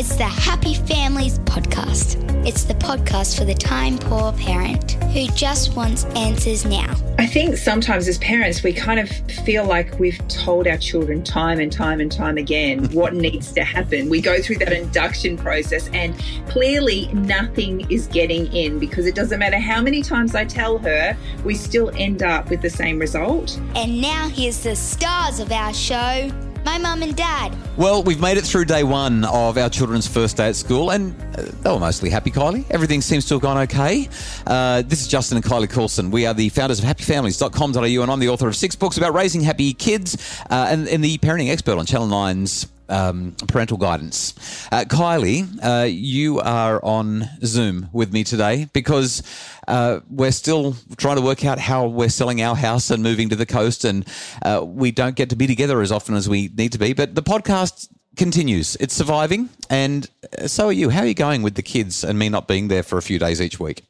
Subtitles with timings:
[0.00, 2.16] It's the Happy Families Podcast.
[2.46, 6.96] It's the podcast for the time poor parent who just wants answers now.
[7.18, 9.10] I think sometimes as parents, we kind of
[9.44, 13.62] feel like we've told our children time and time and time again what needs to
[13.62, 14.08] happen.
[14.08, 19.38] We go through that induction process, and clearly nothing is getting in because it doesn't
[19.38, 23.60] matter how many times I tell her, we still end up with the same result.
[23.74, 26.30] And now here's the stars of our show
[26.64, 27.56] my mum and dad.
[27.76, 31.14] Well, we've made it through day one of our children's first day at school, and
[31.36, 32.64] uh, they were mostly happy, Kylie.
[32.70, 34.08] Everything seems to have gone okay.
[34.46, 36.10] Uh, this is Justin and Kylie Coulson.
[36.10, 39.40] We are the founders of happyfamilies.com.au, and I'm the author of six books about raising
[39.40, 44.34] happy kids uh, and, and the parenting expert on Channel 9's um, parental guidance.
[44.70, 49.22] Uh, Kylie, uh, you are on Zoom with me today because
[49.68, 53.36] uh, we're still trying to work out how we're selling our house and moving to
[53.36, 54.06] the coast, and
[54.42, 56.92] uh, we don't get to be together as often as we need to be.
[56.92, 58.76] But the podcast continues.
[58.76, 60.90] It's surviving, and uh, so are you.
[60.90, 63.18] How are you going with the kids and me not being there for a few
[63.18, 63.84] days each week?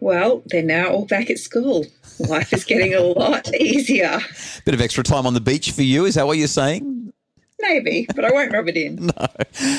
[0.00, 1.84] Well, they're now all back at school.
[2.20, 4.20] Life is getting a lot easier.
[4.64, 6.04] Bit of extra time on the beach for you.
[6.04, 6.97] Is that what you're saying?
[7.60, 8.96] Maybe, but I won't rub it in.
[9.18, 9.26] no,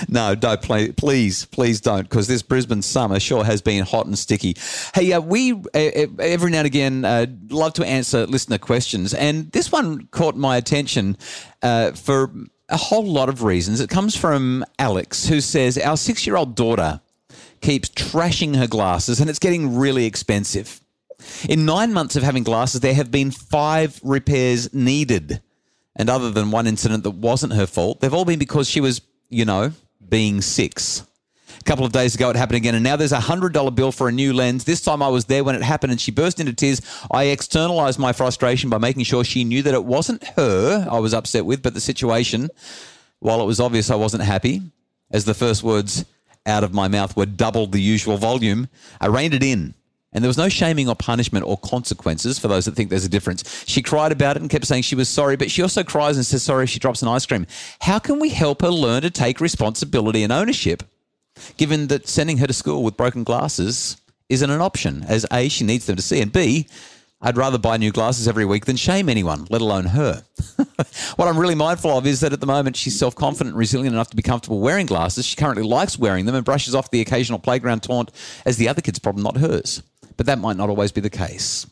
[0.10, 4.20] no, don't play, please, please don't, because this Brisbane summer sure has been hot and
[4.20, 4.58] sticky.
[4.94, 9.52] Hey, uh, we uh, every now and again uh, love to answer listener questions, and
[9.52, 11.18] this one caught my attention
[11.62, 12.32] uh, for
[12.68, 13.80] a whole lot of reasons.
[13.80, 17.00] It comes from Alex, who says our six-year-old daughter
[17.62, 20.82] keeps trashing her glasses, and it's getting really expensive.
[21.48, 25.42] In nine months of having glasses, there have been five repairs needed.
[26.00, 29.02] And other than one incident that wasn't her fault, they've all been because she was,
[29.30, 29.74] you know,
[30.08, 31.04] being six.
[31.60, 33.92] A couple of days ago, it happened again, and now there's a hundred dollar bill
[33.92, 34.64] for a new lens.
[34.64, 36.82] This time, I was there when it happened, and she burst into tears.
[37.12, 41.14] I externalized my frustration by making sure she knew that it wasn't her I was
[41.14, 42.50] upset with, but the situation.
[43.20, 44.62] While it was obvious I wasn't happy,
[45.12, 46.06] as the first words
[46.46, 48.70] out of my mouth were double the usual volume,
[49.02, 49.74] I reined it in
[50.12, 53.10] and there was no shaming or punishment or consequences for those that think there's a
[53.10, 53.64] difference.
[53.68, 56.26] She cried about it and kept saying she was sorry, but she also cries and
[56.26, 57.46] says sorry if she drops an ice cream.
[57.82, 60.84] How can we help her learn to take responsibility and ownership,
[61.58, 63.98] given that sending her to school with broken glasses
[64.30, 66.68] isn't an option, as A, she needs them to see, and B,
[67.22, 70.24] I'd rather buy new glasses every week than shame anyone, let alone her.
[71.18, 73.94] what I'm really mindful of is that at the moment she's self confident and resilient
[73.94, 75.26] enough to be comfortable wearing glasses.
[75.26, 78.12] She currently likes wearing them and brushes off the occasional playground taunt
[78.46, 79.84] as the other kid's problem, not hers
[80.20, 81.66] but that might not always be the case.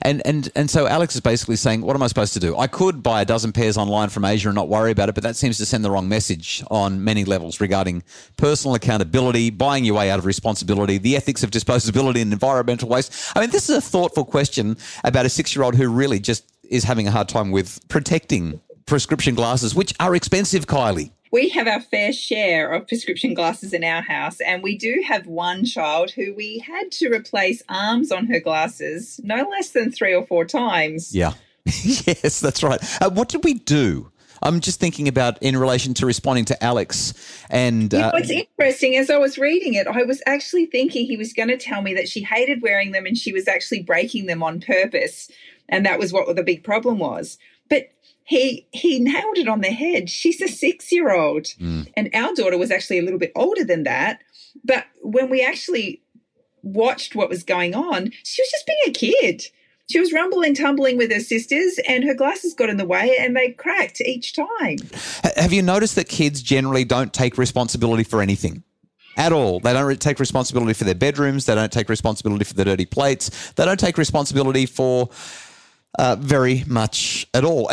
[0.00, 2.56] And and and so Alex is basically saying, what am I supposed to do?
[2.56, 5.24] I could buy a dozen pairs online from Asia and not worry about it, but
[5.24, 8.02] that seems to send the wrong message on many levels regarding
[8.38, 13.12] personal accountability, buying your way out of responsibility, the ethics of disposability and environmental waste.
[13.36, 17.06] I mean, this is a thoughtful question about a six-year-old who really just is having
[17.08, 22.12] a hard time with protecting prescription glasses, which are expensive, Kylie we have our fair
[22.12, 26.58] share of prescription glasses in our house, and we do have one child who we
[26.58, 31.14] had to replace arms on her glasses no less than three or four times.
[31.14, 31.34] Yeah.
[31.64, 32.80] yes, that's right.
[33.00, 34.10] Uh, what did we do?
[34.42, 37.12] I'm just thinking about in relation to responding to Alex.
[37.50, 41.32] And uh, what's interesting, as I was reading it, I was actually thinking he was
[41.32, 44.42] going to tell me that she hated wearing them and she was actually breaking them
[44.42, 45.30] on purpose.
[45.68, 47.38] And that was what the big problem was.
[47.68, 47.90] But
[48.30, 50.08] he he nailed it on the head.
[50.08, 51.92] She's a six year old, mm.
[51.94, 54.20] and our daughter was actually a little bit older than that.
[54.64, 56.00] But when we actually
[56.62, 59.42] watched what was going on, she was just being a kid.
[59.90, 63.34] She was rumbling, tumbling with her sisters, and her glasses got in the way, and
[63.34, 64.78] they cracked each time.
[65.34, 68.62] Have you noticed that kids generally don't take responsibility for anything?
[69.16, 69.58] at all.
[69.58, 71.44] They don't take responsibility for their bedrooms.
[71.44, 73.50] They don't take responsibility for the dirty plates.
[73.56, 75.10] They don't take responsibility for
[75.98, 77.68] uh, very much at all.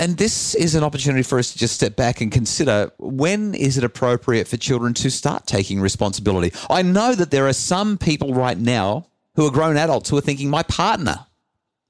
[0.00, 3.76] And this is an opportunity for us to just step back and consider when is
[3.76, 6.56] it appropriate for children to start taking responsibility.
[6.70, 10.22] I know that there are some people right now who are grown adults who are
[10.22, 11.26] thinking, my partner,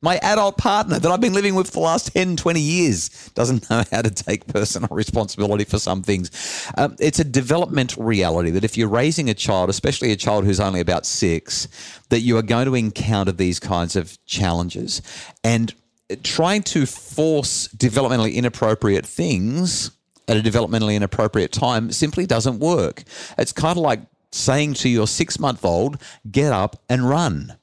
[0.02, 3.70] my adult partner that I've been living with for the last 10, 20 years doesn't
[3.70, 6.70] know how to take personal responsibility for some things.
[6.76, 10.60] Um, it's a developmental reality that if you're raising a child, especially a child who's
[10.60, 11.68] only about six,
[12.10, 15.02] that you are going to encounter these kinds of challenges.
[15.42, 15.72] And
[16.22, 19.90] trying to force developmentally inappropriate things
[20.28, 23.04] at a developmentally inappropriate time simply doesn't work.
[23.38, 24.00] It's kind of like
[24.32, 26.00] saying to your six month old,
[26.30, 27.56] get up and run.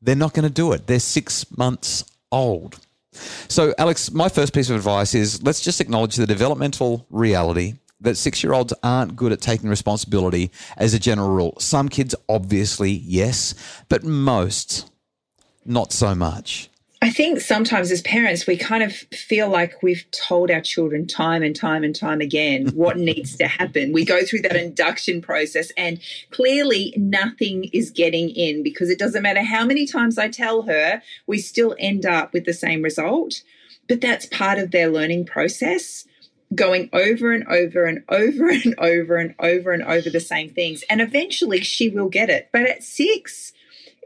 [0.00, 0.86] They're not going to do it.
[0.86, 2.78] They're six months old.
[3.48, 8.16] So, Alex, my first piece of advice is let's just acknowledge the developmental reality that
[8.16, 11.56] six year olds aren't good at taking responsibility as a general rule.
[11.58, 13.54] Some kids, obviously, yes,
[13.88, 14.90] but most,
[15.64, 16.68] not so much.
[17.02, 21.42] I think sometimes as parents, we kind of feel like we've told our children time
[21.42, 23.92] and time and time again what needs to happen.
[23.92, 26.00] We go through that induction process, and
[26.30, 31.02] clearly nothing is getting in because it doesn't matter how many times I tell her,
[31.26, 33.42] we still end up with the same result.
[33.88, 36.06] But that's part of their learning process
[36.54, 40.82] going over and over and over and over and over and over the same things.
[40.88, 42.48] And eventually she will get it.
[42.52, 43.52] But at six,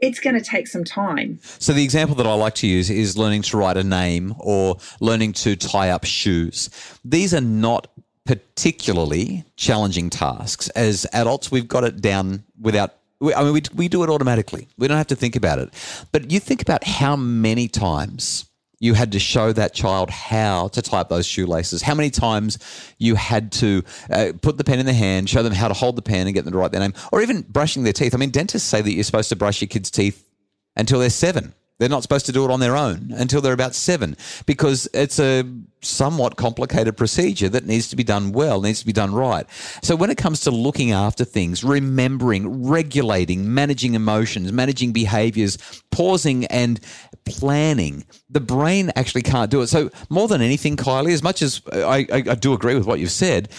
[0.01, 1.39] it's going to take some time.
[1.59, 4.77] So, the example that I like to use is learning to write a name or
[4.99, 6.69] learning to tie up shoes.
[7.05, 7.87] These are not
[8.25, 10.69] particularly challenging tasks.
[10.69, 12.95] As adults, we've got it down without.
[13.35, 14.67] I mean, we, we do it automatically.
[14.77, 15.69] We don't have to think about it.
[16.11, 18.45] But you think about how many times
[18.81, 21.83] you had to show that child how to tie up those shoelaces.
[21.83, 22.57] How many times
[22.97, 25.95] you had to uh, put the pen in the hand, show them how to hold
[25.95, 28.15] the pen and get them to write their name, or even brushing their teeth.
[28.15, 30.27] I mean, dentists say that you're supposed to brush your kids' teeth
[30.75, 31.53] until they're seven.
[31.81, 35.19] They're not supposed to do it on their own until they're about seven because it's
[35.19, 35.43] a
[35.81, 39.47] somewhat complicated procedure that needs to be done well, needs to be done right.
[39.81, 45.57] So when it comes to looking after things, remembering, regulating, managing emotions, managing behaviors,
[45.89, 46.79] pausing and
[47.25, 49.67] planning, the brain actually can't do it.
[49.67, 52.99] So more than anything, Kylie, as much as I, I, I do agree with what
[52.99, 53.49] you've said,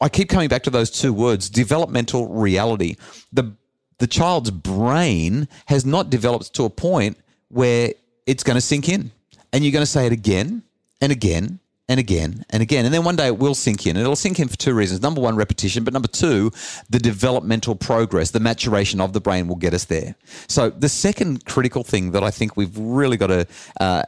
[0.00, 2.96] I keep coming back to those two words developmental reality.
[3.34, 3.54] The
[3.98, 7.92] the child's brain has not developed to a point where
[8.26, 9.10] it's going to sink in.
[9.52, 10.62] And you're going to say it again
[11.00, 12.84] and again and again and again.
[12.84, 13.96] And then one day it will sink in.
[13.96, 15.00] And it'll sink in for two reasons.
[15.00, 15.84] Number one, repetition.
[15.84, 16.50] But number two,
[16.90, 20.16] the developmental progress, the maturation of the brain will get us there.
[20.48, 23.46] So the second critical thing that I think we've really got to
[23.80, 24.02] uh,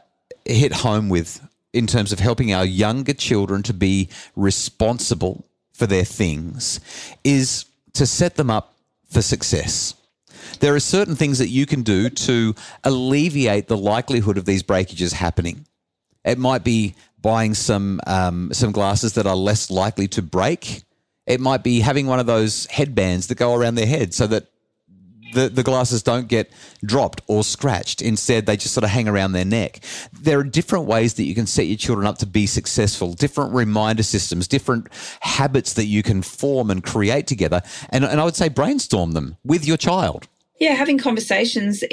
[0.44, 1.40] hit home with
[1.72, 6.80] in terms of helping our younger children to be responsible for their things
[7.22, 8.77] is to set them up
[9.08, 9.94] for success.
[10.60, 15.12] There are certain things that you can do to alleviate the likelihood of these breakages
[15.12, 15.66] happening.
[16.24, 20.82] It might be buying some um, some glasses that are less likely to break.
[21.26, 24.46] It might be having one of those headbands that go around their head so that
[25.32, 26.50] the, the glasses don't get
[26.84, 28.02] dropped or scratched.
[28.02, 29.80] Instead, they just sort of hang around their neck.
[30.12, 33.54] There are different ways that you can set your children up to be successful, different
[33.54, 34.88] reminder systems, different
[35.20, 37.62] habits that you can form and create together.
[37.90, 40.28] And, and I would say brainstorm them with your child.
[40.58, 41.84] Yeah, having conversations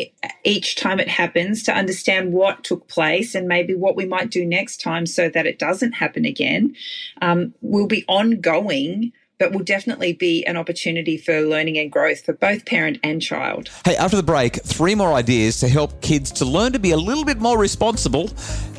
[0.44, 4.44] each time it happens to understand what took place and maybe what we might do
[4.44, 6.76] next time so that it doesn't happen again
[7.22, 12.34] um, will be ongoing but will definitely be an opportunity for learning and growth for
[12.34, 13.70] both parent and child.
[13.84, 16.98] Hey, after the break, three more ideas to help kids to learn to be a
[16.98, 18.30] little bit more responsible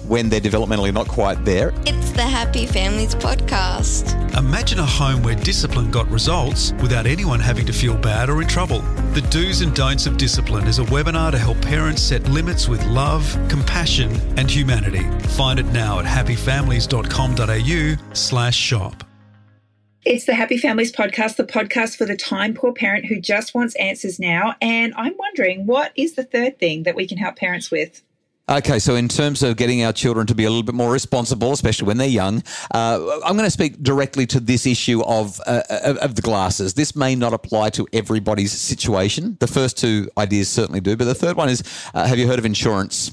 [0.09, 1.73] when they're developmentally not quite there.
[1.85, 4.15] It's the Happy Families Podcast.
[4.37, 8.49] Imagine a home where discipline got results without anyone having to feel bad or in
[8.49, 8.81] trouble.
[9.15, 12.85] The Do's and Don'ts of Discipline is a webinar to help parents set limits with
[12.87, 15.03] love, compassion, and humanity.
[15.31, 19.03] Find it now at happyfamilies.com.au slash shop.
[20.07, 23.75] It's the Happy Families podcast, the podcast for the time poor parent who just wants
[23.75, 24.55] answers now.
[24.63, 28.05] And I'm wondering, what is the third thing that we can help parents with?
[28.49, 31.51] Okay, so in terms of getting our children to be a little bit more responsible,
[31.51, 35.63] especially when they're young, uh, I'm going to speak directly to this issue of uh,
[36.01, 36.75] of the glasses.
[36.75, 39.37] This may not apply to everybody's situation.
[39.41, 41.65] The first two ideas certainly do, but the third one is:
[41.95, 43.11] uh, Have you heard of insurance?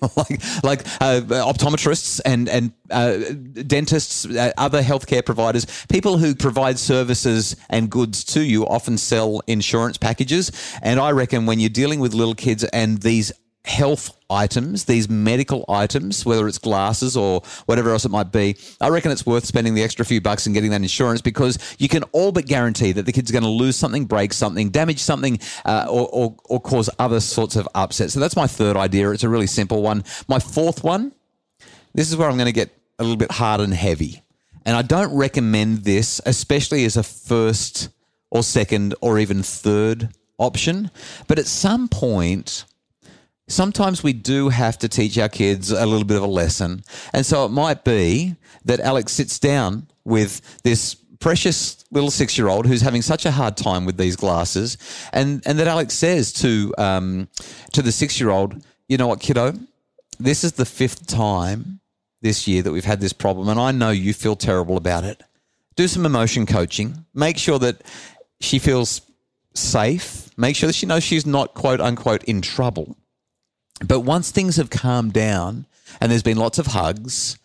[0.16, 1.20] like like uh,
[1.52, 3.18] optometrists and and uh,
[3.66, 9.42] dentists, uh, other healthcare providers, people who provide services and goods to you often sell
[9.46, 10.52] insurance packages.
[10.82, 13.32] And I reckon when you're dealing with little kids and these
[13.64, 18.88] health items, these medical items, whether it's glasses or whatever else it might be, I
[18.88, 22.02] reckon it's worth spending the extra few bucks and getting that insurance because you can
[22.12, 25.38] all but guarantee that the kid's are going to lose something, break something, damage something,
[25.64, 28.10] uh, or, or, or cause other sorts of upset.
[28.10, 29.10] So that's my third idea.
[29.10, 30.04] It's a really simple one.
[30.28, 31.12] My fourth one,
[31.94, 34.22] this is where I'm going to get a little bit hard and heavy.
[34.64, 37.88] And I don't recommend this, especially as a first
[38.30, 40.90] or second or even third option.
[41.26, 42.64] But at some point,
[43.48, 46.84] sometimes we do have to teach our kids a little bit of a lesson.
[47.12, 52.48] And so it might be that Alex sits down with this precious little six year
[52.48, 54.78] old who's having such a hard time with these glasses,
[55.12, 57.28] and, and that Alex says to, um,
[57.72, 59.54] to the six year old, You know what, kiddo?
[60.20, 61.80] This is the fifth time
[62.20, 65.22] this year that we've had this problem, and I know you feel terrible about it.
[65.76, 67.04] Do some emotion coaching.
[67.14, 67.82] Make sure that
[68.40, 69.00] she feels
[69.54, 70.28] safe.
[70.36, 72.96] Make sure that she knows she's not, quote unquote, in trouble
[73.86, 75.66] but once things have calmed down
[76.00, 77.38] and there's been lots of hugs,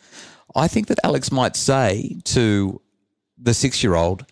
[0.56, 2.82] I think that Alex might say to
[3.38, 4.25] the six year old,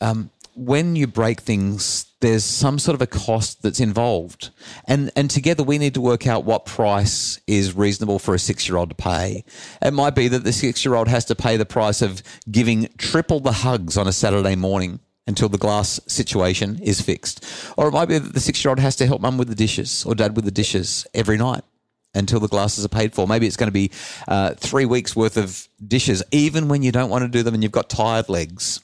[0.00, 4.50] um, when you break things there's some sort of a cost that's involved.
[4.86, 8.90] And and together we need to work out what price is reasonable for a 6-year-old
[8.90, 9.44] to pay.
[9.82, 13.52] It might be that the 6-year-old has to pay the price of giving triple the
[13.52, 17.44] hugs on a Saturday morning until the glass situation is fixed.
[17.76, 20.14] Or it might be that the 6-year-old has to help mum with the dishes or
[20.14, 21.62] dad with the dishes every night
[22.14, 23.28] until the glasses are paid for.
[23.28, 23.92] Maybe it's going to be
[24.26, 27.62] uh, three weeks worth of dishes, even when you don't want to do them and
[27.62, 28.80] you've got tired legs.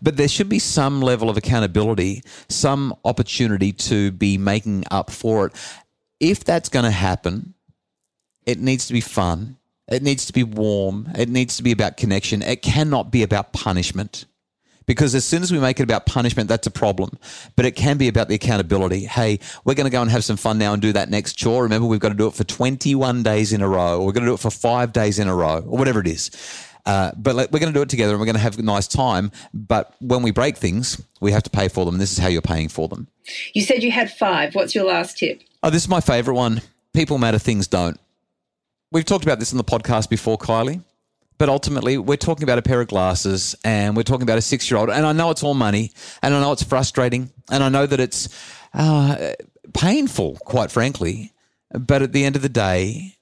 [0.00, 5.46] But there should be some level of accountability, some opportunity to be making up for
[5.46, 5.52] it.
[6.20, 7.54] If that's going to happen,
[8.46, 9.58] it needs to be fun.
[9.90, 11.10] It needs to be warm.
[11.16, 12.40] It needs to be about connection.
[12.42, 14.26] It cannot be about punishment.
[14.88, 17.10] Because as soon as we make it about punishment, that's a problem.
[17.56, 19.04] But it can be about the accountability.
[19.04, 21.64] Hey, we're going to go and have some fun now and do that next chore.
[21.64, 24.24] Remember, we've got to do it for 21 days in a row, or we're going
[24.24, 26.30] to do it for five days in a row, or whatever it is.
[26.86, 28.62] Uh, but like, we're going to do it together and we're going to have a
[28.62, 29.30] nice time.
[29.52, 31.96] But when we break things, we have to pay for them.
[31.96, 33.08] And this is how you're paying for them.
[33.52, 34.54] You said you had five.
[34.54, 35.42] What's your last tip?
[35.62, 36.62] Oh, this is my favorite one.
[36.94, 38.00] People matter, things don't.
[38.90, 40.82] We've talked about this on the podcast before, Kylie.
[41.38, 44.70] But ultimately, we're talking about a pair of glasses and we're talking about a six
[44.70, 44.90] year old.
[44.90, 45.92] And I know it's all money
[46.22, 48.28] and I know it's frustrating and I know that it's
[48.74, 49.34] uh,
[49.72, 51.32] painful, quite frankly.
[51.70, 53.16] But at the end of the day,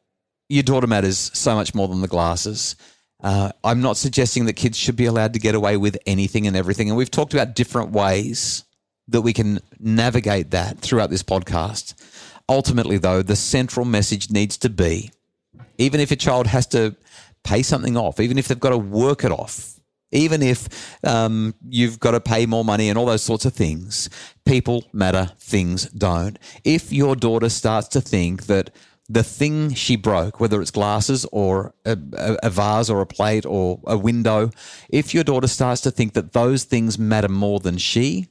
[0.48, 2.76] your daughter matters so much more than the glasses.
[3.22, 6.56] Uh, I'm not suggesting that kids should be allowed to get away with anything and
[6.56, 6.88] everything.
[6.88, 8.64] And we've talked about different ways
[9.08, 11.94] that we can navigate that throughout this podcast.
[12.48, 15.10] Ultimately, though, the central message needs to be
[15.78, 16.96] even if a child has to
[17.46, 19.78] pay something off, even if they've got to work it off,
[20.12, 20.68] even if
[21.04, 24.10] um, you've got to pay more money and all those sorts of things,
[24.44, 26.38] people matter, things don't.
[26.64, 28.70] If your daughter starts to think that
[29.08, 33.46] the thing she broke, whether it's glasses or a, a, a, vase or a plate
[33.46, 34.50] or a window,
[34.88, 38.26] if your daughter starts to think that those things matter more than she,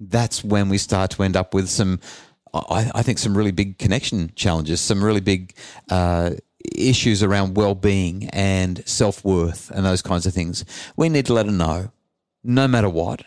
[0.00, 2.00] that's when we start to end up with some,
[2.54, 5.54] I, I think, some really big connection challenges, some really big
[5.90, 6.30] uh,
[6.74, 10.64] issues around well-being and self-worth and those kinds of things,
[10.96, 11.92] we need to let her know,
[12.42, 13.22] no matter what,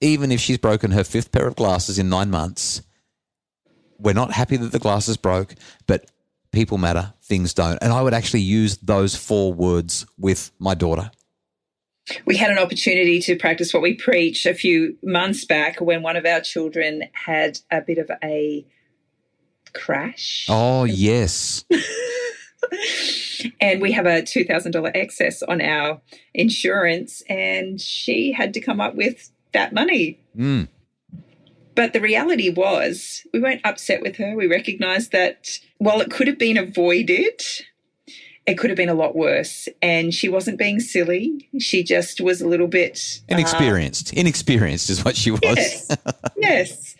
[0.00, 2.82] even if she's broken her fifth pair of glasses in nine months,
[3.98, 5.54] we're not happy that the glasses broke,
[5.86, 6.10] but
[6.52, 7.78] people matter, things don't.
[7.82, 11.10] And I would actually use those four words with my daughter.
[12.24, 16.14] We had an opportunity to practice what we preach a few months back when one
[16.14, 18.64] of our children had a bit of a
[19.72, 20.46] crash.
[20.48, 21.64] Oh, yes.
[23.60, 26.00] and we have a $2,000 excess on our
[26.34, 30.18] insurance, and she had to come up with that money.
[30.36, 30.68] Mm.
[31.74, 34.34] But the reality was, we weren't upset with her.
[34.34, 37.42] We recognized that while it could have been avoided,
[38.46, 39.68] it could have been a lot worse.
[39.82, 41.50] And she wasn't being silly.
[41.58, 44.14] She just was a little bit uh, inexperienced.
[44.14, 45.42] Inexperienced is what she was.
[45.42, 45.96] Yes.
[46.36, 46.96] yes.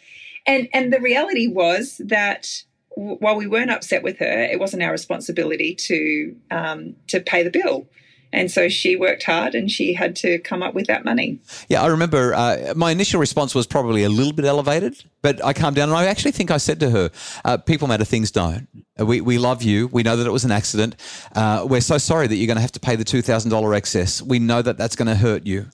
[0.46, 2.62] And and the reality was that
[2.96, 7.50] while we weren't upset with her, it wasn't our responsibility to um, to pay the
[7.50, 7.86] bill.
[8.32, 11.38] And so she worked hard and she had to come up with that money.
[11.68, 15.52] Yeah, I remember uh, my initial response was probably a little bit elevated, but I
[15.52, 17.10] calmed down and I actually think I said to her,
[17.44, 18.66] uh, People matter, things don't.
[18.98, 19.86] We, we love you.
[19.88, 20.96] We know that it was an accident.
[21.34, 24.20] Uh, we're so sorry that you're going to have to pay the $2,000 excess.
[24.20, 25.66] We know that that's going to hurt you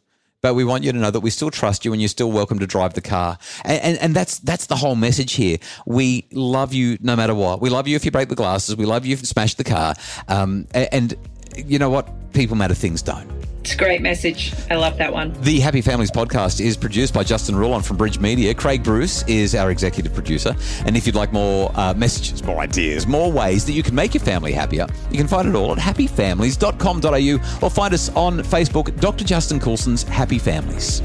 [0.43, 2.59] but we want you to know that we still trust you and you're still welcome
[2.59, 3.39] to drive the car.
[3.65, 5.59] And, and, and, that's that's the whole message here.
[5.87, 7.61] We love you no matter what.
[7.61, 8.77] We love you if you break the glasses.
[8.77, 9.95] We love you if you smash the car.
[10.29, 11.15] Um, and
[11.57, 12.33] you know what?
[12.33, 13.42] People matter, things don't.
[13.63, 14.53] It's a great message.
[14.71, 15.33] I love that one.
[15.43, 18.53] The Happy Families podcast is produced by Justin Rulon from Bridge Media.
[18.55, 20.57] Craig Bruce is our executive producer.
[20.85, 24.15] And if you'd like more uh, messages, more ideas, more ways that you can make
[24.15, 28.99] your family happier, you can find it all at happyfamilies.com.au or find us on Facebook,
[28.99, 29.25] Dr.
[29.25, 31.01] Justin Coulson's Happy Families.